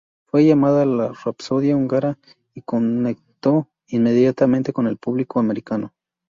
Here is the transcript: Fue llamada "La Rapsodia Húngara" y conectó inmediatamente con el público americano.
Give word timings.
Fue 0.25 0.43
llamada 0.47 0.83
"La 0.83 1.11
Rapsodia 1.13 1.75
Húngara" 1.77 2.17
y 2.55 2.63
conectó 2.63 3.69
inmediatamente 3.85 4.73
con 4.73 4.87
el 4.87 4.97
público 4.97 5.39
americano. 5.39 5.93